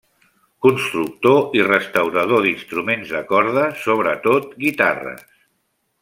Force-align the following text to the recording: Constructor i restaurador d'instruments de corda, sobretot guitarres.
Constructor 0.65 1.57
i 1.59 1.61
restaurador 1.67 2.41
d'instruments 2.47 3.11
de 3.17 3.21
corda, 3.33 3.67
sobretot 3.85 4.49
guitarres. 4.65 5.27